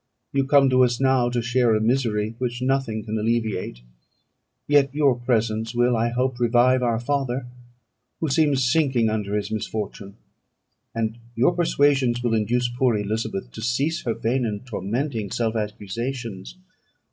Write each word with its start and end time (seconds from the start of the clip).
You 0.33 0.45
come 0.47 0.67
to 0.71 0.83
us 0.83 0.99
now 0.99 1.29
to 1.29 1.43
share 1.43 1.75
a 1.75 1.79
misery 1.79 2.33
which 2.39 2.59
nothing 2.63 3.03
can 3.05 3.19
alleviate; 3.19 3.81
yet 4.67 4.95
your 4.95 5.13
presence 5.13 5.75
will, 5.75 5.95
I 5.95 6.09
hope, 6.09 6.39
revive 6.39 6.81
our 6.81 6.99
father, 6.99 7.45
who 8.19 8.27
seems 8.27 8.63
sinking 8.63 9.11
under 9.11 9.35
his 9.35 9.51
misfortune; 9.51 10.15
and 10.95 11.19
your 11.35 11.51
persuasions 11.53 12.23
will 12.23 12.33
induce 12.33 12.67
poor 12.67 12.97
Elizabeth 12.97 13.51
to 13.51 13.61
cease 13.61 14.01
her 14.01 14.15
vain 14.15 14.43
and 14.43 14.65
tormenting 14.65 15.29
self 15.29 15.55
accusations. 15.55 16.57